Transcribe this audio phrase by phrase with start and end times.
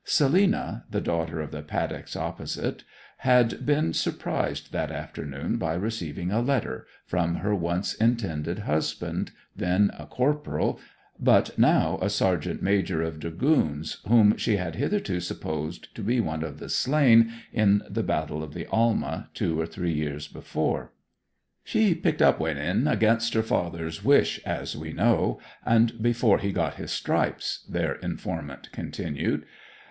[0.03, 2.83] Selina, the daughter of the Paddocks opposite,
[3.17, 9.91] had been surprised that afternoon by receiving a letter from her once intended husband, then
[9.95, 10.79] a corporal,
[11.19, 16.43] but now a sergeant major of dragoons, whom she had hitherto supposed to be one
[16.43, 20.91] of the slain in the Battle of the Alma two or three years before.
[21.63, 26.77] 'She picked up wi'en against her father's wish, as we know, and before he got
[26.77, 29.45] his stripes,' their informant continued.